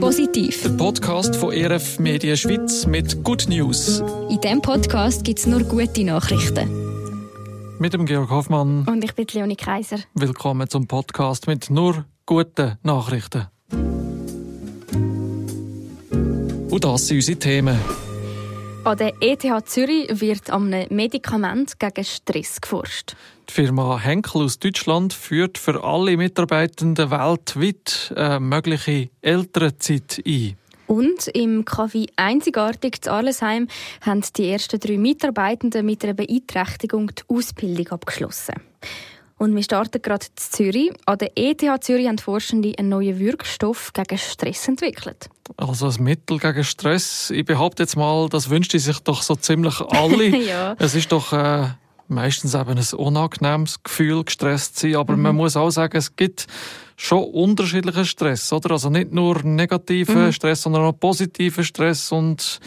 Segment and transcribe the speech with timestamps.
[0.00, 0.62] Positiv.
[0.62, 4.02] Der Podcast von ERF Media Schweiz mit Good News.
[4.28, 6.68] In diesem Podcast gibt es nur gute Nachrichten.
[7.78, 8.86] Mit dem Georg Hoffmann.
[8.88, 9.98] Und ich bin Leonie Kaiser.
[10.14, 13.46] Willkommen zum Podcast mit nur guten Nachrichten.
[16.70, 17.78] Und das sind unsere Themen.
[18.84, 23.14] An der ETH Zürich wird an einem Medikament gegen Stress geforscht.
[23.50, 30.56] Die Firma Henkel aus Deutschland führt für alle Mitarbeitenden weltweit eine mögliche Elternzeit ein.
[30.86, 33.66] Und im Café Einzigartig zu Arlesheim
[34.02, 38.54] haben die ersten drei Mitarbeitenden mit einer Beeinträchtigung die Ausbildung abgeschlossen.
[39.36, 40.92] Und wir starten gerade in Zürich.
[41.06, 45.28] An der ETH Zürich haben Forschende einen neuen Wirkstoff gegen Stress entwickelt.
[45.56, 47.30] Also ein Mittel gegen Stress.
[47.30, 50.26] Ich behaupte jetzt mal, das wünscht sich doch so ziemlich alle.
[50.46, 50.76] ja.
[50.78, 51.70] Es ist doch äh,
[52.10, 54.96] meistens eben ein unangenehmes Gefühl, gestresst zu sein.
[54.96, 55.22] Aber mhm.
[55.22, 56.46] man muss auch sagen, es gibt
[56.96, 58.72] schon unterschiedlichen Stress, oder?
[58.72, 60.32] Also nicht nur negativen mhm.
[60.32, 62.60] Stress, sondern auch positiven Stress und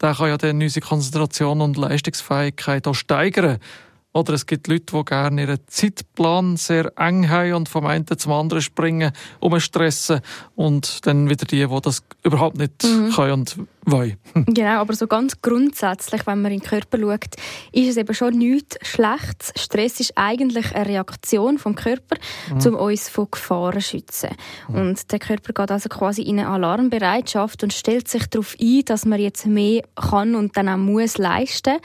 [0.00, 3.58] der kann ja dann unsere Konzentration und Leistungsfähigkeit auch steigern.
[4.12, 8.32] Oder es gibt Leute, die gerne ihren Zeitplan sehr eng haben und vom einen zum
[8.32, 10.20] anderen springen, um stressen.
[10.56, 13.12] Und dann wieder die, die das überhaupt nicht mhm.
[13.12, 14.16] können und wollen.
[14.46, 17.34] Genau, aber so ganz grundsätzlich, wenn man in den Körper schaut,
[17.72, 19.52] ist es eben schon nichts Schlechtes.
[19.56, 22.16] Stress ist eigentlich eine Reaktion vom Körper,
[22.50, 22.74] mhm.
[22.74, 24.30] um uns vor Gefahren zu schützen.
[24.68, 24.74] Mhm.
[24.74, 29.04] Und der Körper geht also quasi in eine Alarmbereitschaft und stellt sich darauf ein, dass
[29.04, 31.78] man jetzt mehr kann und dann auch muss leisten.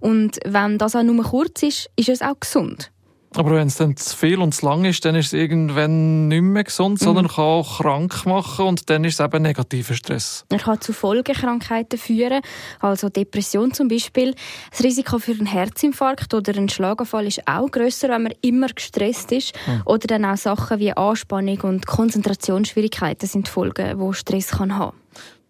[0.00, 2.90] Und wenn das auch nur kurz ist, ist es auch gesund.
[3.36, 6.42] Aber wenn es dann zu viel und zu lang ist, dann ist es irgendwann nicht
[6.42, 7.28] mehr gesund, sondern mhm.
[7.28, 10.44] kann auch krank machen und dann ist es eben negativer Stress.
[10.48, 12.40] Er kann zu Folgekrankheiten führen,
[12.80, 14.34] also Depression zum Beispiel.
[14.70, 19.30] Das Risiko für einen Herzinfarkt oder einen Schlaganfall ist auch größer, wenn man immer gestresst
[19.32, 19.54] ist.
[19.66, 19.82] Mhm.
[19.84, 24.96] Oder dann auch Sachen wie Anspannung und Konzentrationsschwierigkeiten sind Folgen, wo Stress kann haben.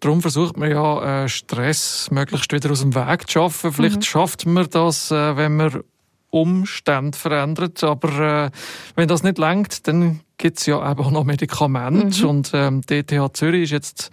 [0.01, 3.73] Darum versucht man ja, äh, Stress möglichst wieder aus dem Weg zu schaffen.
[3.73, 4.03] Vielleicht mhm.
[4.03, 5.83] schafft man das, äh, wenn man
[6.29, 7.83] Umstände verändert.
[7.83, 8.51] Aber äh,
[8.95, 12.23] wenn das nicht langt, dann gibt es ja eben auch noch Medikamente.
[12.23, 12.29] Mhm.
[12.29, 14.11] Und ähm, die ETH Zürich ist jetzt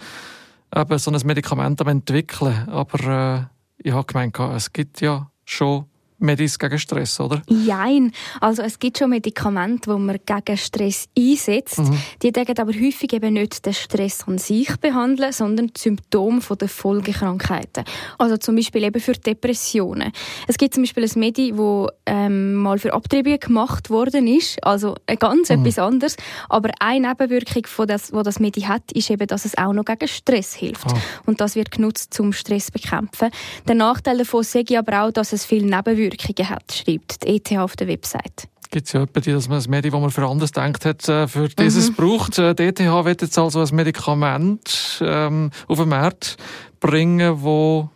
[0.75, 2.69] eben so ein Medikament am entwickeln.
[2.69, 3.49] Aber
[3.81, 5.87] äh, ich habe gemeint, es gibt ja schon
[6.19, 7.43] Medis gegen Stress, oder?
[7.49, 11.79] Nein, also es gibt schon Medikamente, die man gegen Stress einsetzt.
[11.79, 11.99] Mhm.
[12.23, 16.69] Die decken aber häufig eben nicht den Stress an sich behandeln, sondern die Symptome der
[16.69, 17.85] Folgekrankheiten.
[18.19, 20.13] Also zum Beispiel eben für Depressionen.
[20.47, 24.95] Es gibt zum Beispiel ein Medi, das ähm, mal für Abtreibungen gemacht worden ist, also
[25.19, 25.61] ganz mhm.
[25.61, 26.17] etwas anderes.
[26.49, 29.85] Aber eine Nebenwirkung, von das, wo das Medi hat, ist eben, dass es auch noch
[29.85, 30.87] gegen Stress hilft.
[30.91, 30.99] Oh.
[31.27, 33.29] Und das wird genutzt zum Stress bekämpfen.
[33.69, 37.37] Der Nachteil davon sehe ich aber auch, dass es viele Nebenwirkungen Wirkungen hat, schreibt die
[37.37, 38.49] ETH auf der Website.
[38.71, 41.09] Gibt es ja etwa die, dass man ein Medium, das man für anders denkt hat,
[41.09, 41.95] äh, für dieses mhm.
[41.95, 42.39] braucht.
[42.39, 46.37] Äh, die ETH wird jetzt also ein Medikament ähm, auf den Markt
[46.81, 47.91] bringen, wo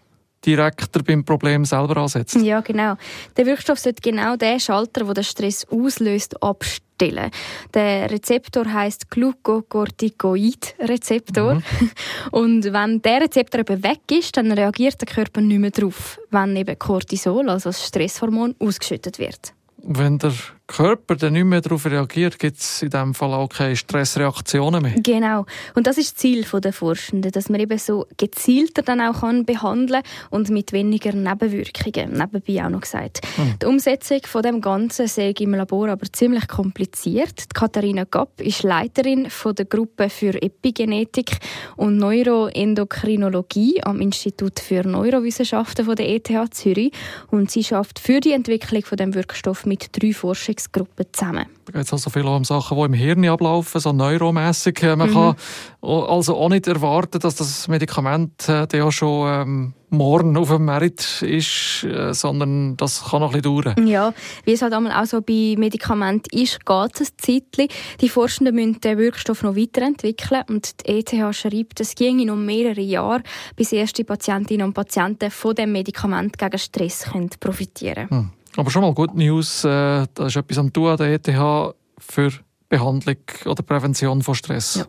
[0.44, 2.36] direkter beim Problem selber ansetzt.
[2.36, 2.96] Ja, genau.
[3.36, 7.30] Der Wirkstoff sollte genau den Schalter, der den Stress auslöst, abstellen.
[7.74, 11.54] Der Rezeptor heißt Glucocorticoid-Rezeptor.
[11.54, 11.62] Mhm.
[12.30, 16.54] Und wenn der Rezeptor eben weg ist, dann reagiert der Körper nicht mehr darauf, wenn
[16.56, 19.54] eben Cortisol, also das Stresshormon, ausgeschüttet wird.
[19.82, 20.34] Wenn der
[20.70, 24.94] Körper dann nicht mehr darauf reagiert, gibt es in diesem Fall auch keine Stressreaktionen mehr.
[25.02, 25.44] Genau.
[25.74, 29.44] Und das ist das Ziel der Forschenden, dass man eben so gezielter dann auch kann
[29.44, 33.20] behandeln und mit weniger Nebenwirkungen, nebenbei auch noch gesagt.
[33.34, 33.54] Hm.
[33.60, 37.40] Die Umsetzung von dem Ganzen sehe ich im Labor aber ziemlich kompliziert.
[37.40, 41.32] Die Katharina Gapp ist Leiterin von der Gruppe für Epigenetik
[41.76, 46.92] und Neuroendokrinologie am Institut für Neurowissenschaften von der ETH Zürich
[47.32, 51.46] und sie schafft für die Entwicklung von dem Wirkstoff mit drei Forschungen Forschungsgruppe zusammen.
[51.66, 54.82] Da geht es also viel um Sachen, die im Hirn ablaufen, so neuromässig.
[54.82, 55.14] Äh, man mhm.
[55.14, 55.36] kann
[55.82, 61.22] also auch nicht erwarten, dass das Medikament äh, ja schon ähm, morgen auf dem Markt
[61.22, 63.86] ist, äh, sondern das kann noch ein bisschen dauern.
[63.86, 64.12] Ja,
[64.44, 67.68] wie es halt auch so bei Medikamenten ist, geht es ein Zeitchen.
[68.00, 72.80] Die Forschenden müssen den Wirkstoff noch weiterentwickeln und die ETH schreibt, es ginge noch mehrere
[72.80, 73.22] Jahre,
[73.56, 78.20] bis erste Patientinnen und Patienten von dem Medikament gegen Stress können profitieren können.
[78.22, 78.39] Hm.
[78.60, 82.30] Aber schon mal Good News, äh, da ist etwas am Tun an der ETH für
[82.68, 83.16] Behandlung
[83.46, 84.74] oder Prävention von Stress.
[84.74, 84.86] Ja.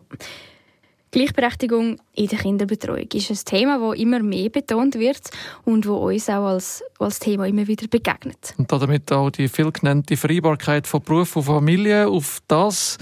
[1.10, 5.22] Gleichberechtigung in der Kinderbetreuung ist ein Thema, das immer mehr betont wird
[5.64, 8.52] und wo uns auch als, als Thema immer wieder begegnet.
[8.58, 12.08] Und damit auch die viel genannte Vereinbarkeit von Beruf und Familie.
[12.08, 12.98] Auf das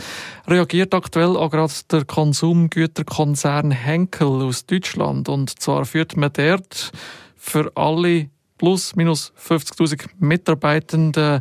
[0.47, 5.29] reagiert aktuell auch gerade der Konsumgüterkonzern Henkel aus Deutschland.
[5.29, 6.93] Und zwar führt man dort
[7.35, 11.41] für alle plus minus 50.000 Mitarbeitenden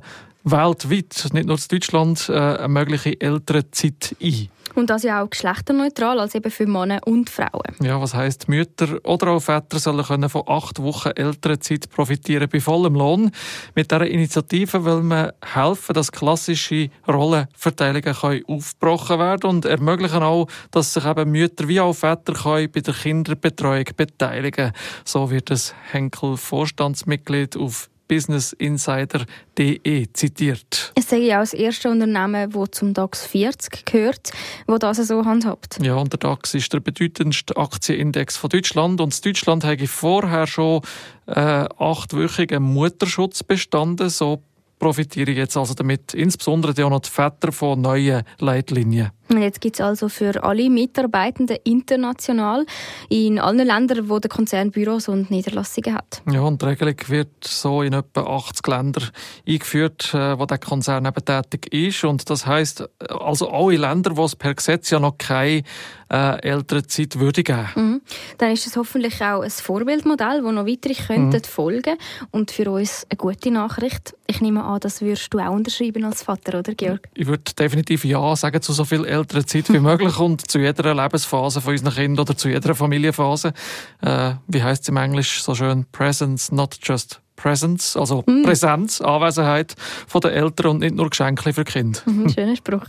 [0.52, 4.50] weltweit, nicht nur in Deutschland, äh, eine mögliche Elternzeit ein.
[4.76, 7.76] Und das ja auch geschlechterneutral, als eben für Männer und Frauen.
[7.82, 12.60] Ja, was heisst, Mütter oder auch Väter sollen können von acht Wochen Elternzeit profitieren bei
[12.60, 13.32] vollem Lohn.
[13.76, 20.48] Mit dieser Initiative will man helfen, dass klassische Rollenverteilungen können aufgebrochen werden und ermöglichen auch,
[20.72, 24.72] dass sich eben Mütter wie auch Väter können bei der Kinderbetreuung beteiligen
[25.04, 30.92] So wird das Henkel Vorstandsmitglied auf businessinsider.de zitiert.
[30.96, 34.32] Es sei ja auch das erste Unternehmen, das zum DAX 40 gehört,
[34.68, 35.80] das das so handhabt.
[35.82, 40.82] Ja, und der DAX ist der bedeutendste Aktienindex von Deutschland und Deutschland habe vorher schon
[41.28, 41.40] äh,
[41.78, 44.44] achtwöchigen Mutterschutz bestanden, so
[44.80, 49.12] profitiere ich jetzt also damit insbesondere die Väter von neuen Leitlinien.
[49.38, 52.66] Jetzt gibt es also für alle Mitarbeitenden international
[53.10, 56.22] in allen Ländern, wo der Konzern Büros und Niederlassungen hat.
[56.32, 59.10] Ja, und die Regelung wird so in etwa 80 Ländern
[59.48, 62.04] eingeführt, äh, wo der Konzern eben tätig ist.
[62.04, 65.64] Und das heißt, also alle Länder, wo es per Gesetz ja noch keine
[66.12, 67.68] äh, Elternzeit würde geben.
[67.76, 68.02] Mhm.
[68.38, 71.44] Dann ist es hoffentlich auch ein Vorbildmodell, das noch weitere könnten mhm.
[71.44, 71.98] folgen
[72.32, 74.16] und für uns eine gute Nachricht.
[74.28, 77.08] Ich nehme an, das würdest du auch unterschreiben als Vater, oder Georg?
[77.14, 80.94] Ich würde definitiv ja sagen zu so viel älterer Zeit wie möglich und zu jeder
[80.94, 83.54] Lebensphase von unseren Kindern oder zu jeder Familienphase.
[84.02, 85.86] Äh, wie heißt es im Englisch so schön?
[85.92, 88.44] Presence, not just Presence, also mm.
[88.44, 89.76] Präsenz, Anwesenheit
[90.08, 92.00] von den Eltern und nicht nur Geschenke für Kinder.
[92.06, 92.86] Mhm, schöner Spruch.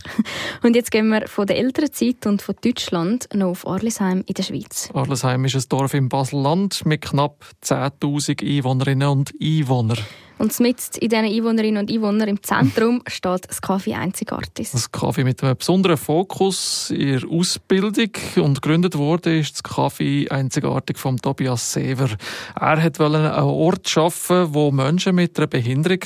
[0.61, 4.33] Und jetzt gehen wir von der älteren Zeit und von Deutschland noch auf Arlisheim in
[4.33, 4.89] der Schweiz.
[4.93, 9.97] Arlisheim ist ein Dorf im Baselland mit knapp 10.000 Einwohnerinnen und Einwohnern.
[10.41, 14.71] Und mit in diesen Einwohnerinnen und Einwohnern im Zentrum steht das Café Einzigartig.
[14.71, 18.09] Das Café mit einem besonderen Fokus in der Ausbildung.
[18.37, 22.09] Und gegründet wurde ist das Café Einzigartig von Tobias Sever.
[22.59, 25.99] Er wollte einen Ort schaffen, wo Menschen mit einer Behinderung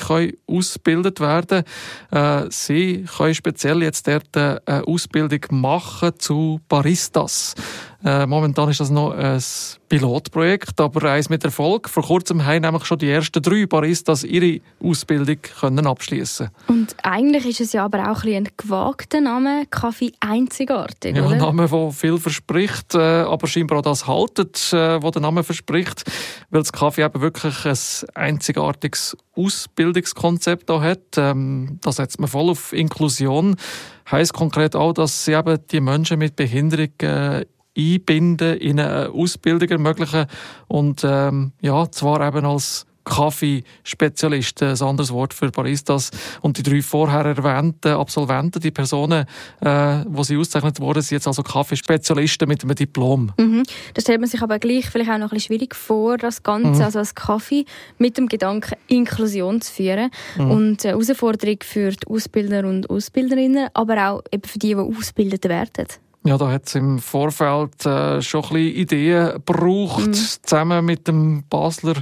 [0.46, 1.64] ausgebildet werden
[2.10, 2.44] können.
[2.44, 7.54] Äh, sie können speziell jetzt dort eine Ausbildung machen zu Baristas.
[8.04, 9.42] Äh, momentan ist das noch ein
[9.88, 11.88] Pilotprojekt, aber eins mit Erfolg.
[11.88, 16.50] Vor kurzem haben nämlich schon die ersten drei Baristas ihre Ausbildung können abschließen.
[16.68, 21.34] Und eigentlich ist es ja aber auch ein, ein gewagter Name, Kaffee einzigartig, ja, oder?
[21.34, 25.42] ein Name, der viel verspricht, äh, aber scheinbar auch das haltet, äh, was der Name
[25.42, 26.04] verspricht,
[26.50, 27.76] weil das Kaffee eben wirklich ein
[28.14, 31.16] einzigartiges Ausbildungskonzept da hat.
[31.16, 33.56] Ähm, da setzt man voll auf Inklusion.
[34.10, 37.44] Heißt konkret auch, dass sie eben die Menschen mit Behinderung äh,
[37.76, 40.26] einbinden, in eine Ausbildung ermöglichen
[40.68, 46.10] und ähm, ja, zwar eben als Kaffeespezialist, ein anderes Wort für Baristas.
[46.42, 49.24] Und die drei vorher erwähnten Absolventen, die Personen,
[49.60, 53.32] äh, wo sie ausgezeichnet wurden, sind jetzt also Kaffeespezialisten mit einem Diplom.
[53.38, 53.62] Mhm.
[53.94, 56.80] Das stellt man sich aber gleich vielleicht auch noch ein bisschen schwierig vor, das Ganze,
[56.80, 56.82] mhm.
[56.82, 57.64] also als Kaffee
[57.98, 60.50] mit dem Gedanken Inklusion zu führen mhm.
[60.50, 65.44] und eine Herausforderung für die Ausbilder und Ausbilderinnen, aber auch eben für die, die ausgebildet
[65.44, 65.86] werden.
[66.26, 70.12] Ja, da hat es im Vorfeld äh, schon ein bisschen Ideen gebraucht, mhm.
[70.12, 71.94] zusammen mit dem Basler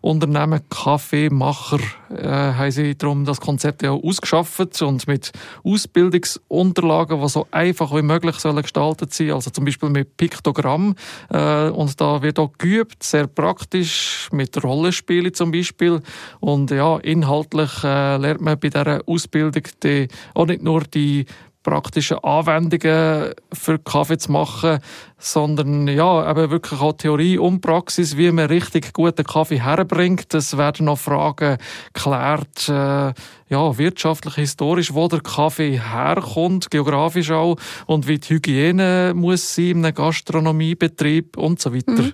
[0.00, 1.80] Unternehmen Kaffeemacher
[2.10, 5.32] äh, haben sie darum das Konzept ja ausgeschafft und mit
[5.64, 10.94] Ausbildungsunterlagen, die so einfach wie möglich sollen gestaltet sein, also zum Beispiel mit Piktogramm
[11.30, 16.00] äh, und da wird auch geübt, sehr praktisch mit Rollenspielen zum Beispiel
[16.38, 21.24] und ja inhaltlich äh, lernt man bei dieser Ausbildung die, auch nicht nur die
[21.64, 24.78] praktische Anwendungen für Kaffee zu machen,
[25.18, 30.32] sondern ja, eben wirklich auch Theorie und Praxis, wie man richtig guten Kaffee herbringt.
[30.34, 31.56] Es werden noch Fragen
[31.92, 33.12] geklärt, äh,
[33.48, 37.56] ja, wirtschaftlich, historisch, wo der Kaffee herkommt, geografisch auch,
[37.86, 42.02] und wie die Hygiene muss sein in einem Gastronomiebetrieb und so weiter.
[42.02, 42.12] Mhm.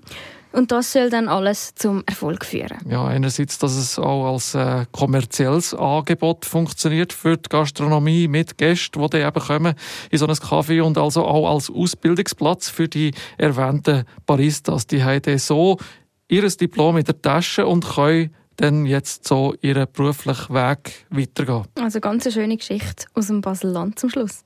[0.52, 2.78] Und das soll dann alles zum Erfolg führen.
[2.88, 9.00] Ja, einerseits, dass es auch als äh, kommerzielles Angebot funktioniert für die Gastronomie mit Gästen,
[9.00, 9.74] die dann eben kommen
[10.10, 14.86] in so ein Kaffee und also auch als Ausbildungsplatz für die erwähnten Baristas.
[14.86, 15.78] Die haben so
[16.28, 21.64] ihr Diplom in der Tasche und können dann jetzt so ihren beruflichen Weg weitergehen.
[21.80, 24.44] Also ganz eine schöne Geschichte aus dem Baselland zum Schluss.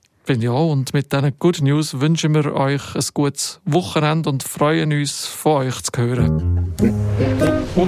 [0.48, 0.72] Auch.
[0.72, 5.66] Und mit diesen Good News wünschen wir euch ein gutes Wochenende und freuen uns, von
[5.66, 6.72] euch zu hören.